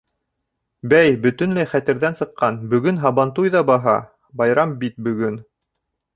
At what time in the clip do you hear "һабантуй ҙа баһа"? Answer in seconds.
3.05-3.95